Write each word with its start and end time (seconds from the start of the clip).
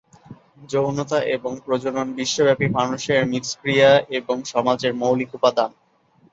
যৌনতা 0.69 1.19
এবং 1.35 1.51
প্রজনন 1.65 2.07
বিশ্বব্যাপী 2.15 2.67
মানুষের 2.69 3.19
মিথস্ক্রিয়া 3.31 3.89
এবং 4.19 4.35
সমাজের 4.51 4.93
মৌলিক 5.01 5.29
উপাদান। 5.35 5.71